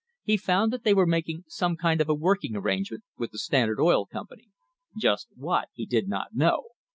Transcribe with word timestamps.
He 0.23 0.35
found 0.35 0.73
that 0.73 0.83
they 0.83 0.95
were 0.95 1.05
making 1.05 1.43
ime 1.61 1.77
kind 1.77 2.01
of 2.01 2.09
a 2.09 2.15
working 2.15 2.55
arrangement 2.55 3.03
with 3.19 3.29
the 3.29 3.37
Standard 3.37 3.79
Oil 3.79 4.07
ompany, 4.11 4.49
just 4.97 5.27
what 5.35 5.69
he 5.73 5.85
did 5.85 6.07
not 6.07 6.33
know. 6.33 6.69